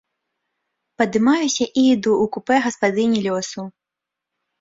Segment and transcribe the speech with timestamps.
[1.01, 3.61] Падымаюся і іду ў купэ гаспадыні лёсу.